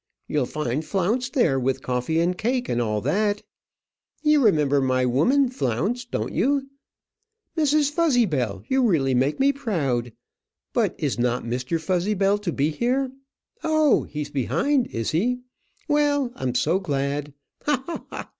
You'll 0.27 0.47
find 0.47 0.83
Flounce 0.83 1.29
there 1.29 1.59
with 1.59 1.83
coffee 1.83 2.19
and 2.19 2.35
cake 2.35 2.67
and 2.67 2.81
all 2.81 3.01
that. 3.01 3.43
You 4.23 4.43
remember 4.43 4.81
my 4.81 5.05
woman, 5.05 5.47
Flounce, 5.49 6.05
don't 6.05 6.33
you? 6.33 6.67
Mrs. 7.55 7.91
Fuzzybell, 7.91 8.63
you 8.67 8.81
really 8.81 9.13
make 9.13 9.39
me 9.39 9.53
proud. 9.53 10.11
But 10.73 10.95
is 10.97 11.19
not 11.19 11.43
Mr. 11.43 11.79
Fuzzybell 11.79 12.39
to 12.41 12.51
be 12.51 12.71
here? 12.71 13.11
Oh, 13.63 14.01
he's 14.05 14.31
behind 14.31 14.87
is 14.87 15.11
he? 15.11 15.41
well 15.87 16.31
I'm 16.33 16.55
so 16.55 16.79
glad. 16.79 17.33
Ha! 17.67 17.83
ha! 17.85 18.03
ha! 18.09 18.29